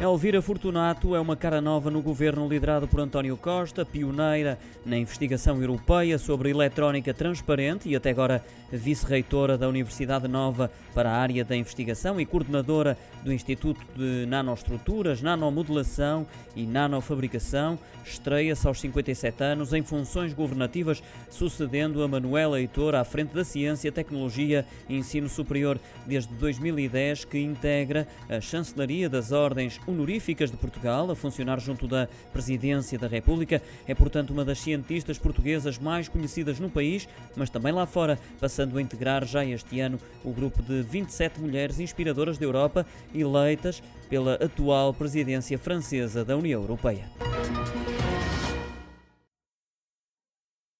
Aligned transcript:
Elvira 0.00 0.42
Fortunato 0.42 1.14
é 1.14 1.20
uma 1.20 1.36
cara 1.36 1.60
nova 1.60 1.90
no 1.90 2.02
governo 2.02 2.48
liderado 2.48 2.86
por 2.88 3.00
António 3.00 3.36
Costa, 3.36 3.86
pioneira 3.86 4.58
na 4.84 4.98
investigação 4.98 5.60
europeia 5.60 6.18
sobre 6.18 6.50
eletrónica 6.50 7.14
transparente 7.14 7.88
e 7.88 7.94
até 7.96 8.10
agora 8.10 8.44
vice-reitora 8.72 9.56
da 9.56 9.68
Universidade 9.68 10.26
Nova 10.26 10.70
para 10.92 11.10
a 11.10 11.16
área 11.16 11.44
da 11.44 11.56
investigação 11.56 12.20
e 12.20 12.26
coordenadora 12.26 12.98
do 13.22 13.32
Instituto 13.32 13.80
de 13.96 14.26
Nanoestruturas, 14.26 15.22
Nanomodelação 15.22 16.26
e 16.56 16.66
Nanofabricação. 16.66 17.78
Estreia-se 18.04 18.66
aos 18.66 18.80
57 18.80 19.42
anos 19.42 19.72
em 19.72 19.82
funções 19.82 20.34
governativas, 20.34 21.02
sucedendo 21.30 22.02
a 22.02 22.08
Manuela 22.08 22.60
Heitor 22.60 22.94
à 22.94 23.04
frente 23.04 23.32
da 23.32 23.44
Ciência, 23.44 23.90
Tecnologia 23.90 24.66
e 24.88 24.96
Ensino 24.96 25.28
Superior 25.28 25.78
desde 26.04 26.34
2010, 26.34 27.24
que 27.24 27.38
integra 27.38 28.06
a 28.28 28.40
Chancelaria 28.40 29.08
das 29.08 29.32
Ordens 29.32 29.80
honoríficas 29.94 30.50
de 30.50 30.56
Portugal, 30.56 31.10
a 31.10 31.16
funcionar 31.16 31.60
junto 31.60 31.86
da 31.86 32.08
Presidência 32.32 32.98
da 32.98 33.06
República. 33.06 33.62
É, 33.86 33.94
portanto, 33.94 34.30
uma 34.30 34.44
das 34.44 34.60
cientistas 34.60 35.18
portuguesas 35.18 35.78
mais 35.78 36.08
conhecidas 36.08 36.58
no 36.60 36.68
país, 36.68 37.08
mas 37.36 37.48
também 37.48 37.72
lá 37.72 37.86
fora, 37.86 38.18
passando 38.40 38.76
a 38.76 38.82
integrar 38.82 39.24
já 39.24 39.44
este 39.44 39.80
ano 39.80 39.98
o 40.24 40.32
grupo 40.32 40.62
de 40.62 40.82
27 40.82 41.40
mulheres 41.40 41.80
inspiradoras 41.80 42.36
da 42.36 42.44
Europa, 42.44 42.84
eleitas 43.14 43.82
pela 44.08 44.34
atual 44.34 44.92
presidência 44.92 45.58
francesa 45.58 46.24
da 46.24 46.36
União 46.36 46.60
Europeia. 46.60 47.08